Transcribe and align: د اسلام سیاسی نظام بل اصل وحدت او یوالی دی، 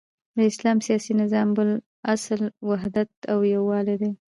د 0.35 0.37
اسلام 0.51 0.77
سیاسی 0.87 1.11
نظام 1.21 1.47
بل 1.57 1.69
اصل 2.13 2.41
وحدت 2.69 3.09
او 3.31 3.39
یوالی 3.55 3.95
دی، 4.01 4.11